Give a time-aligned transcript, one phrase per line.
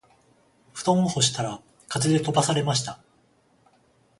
[0.73, 2.99] 布団を干したら風で飛ばされました